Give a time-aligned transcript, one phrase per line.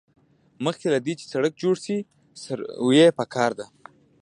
[0.65, 1.97] مخکې له دې چې سړک جوړ شي
[2.43, 3.65] سروې پکار ده